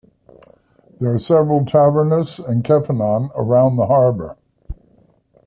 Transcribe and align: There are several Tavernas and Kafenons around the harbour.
There 0.99 1.13
are 1.13 1.19
several 1.19 1.63
Tavernas 1.63 2.39
and 2.43 2.63
Kafenons 2.63 3.29
around 3.35 3.75
the 3.75 3.85
harbour. 3.85 4.35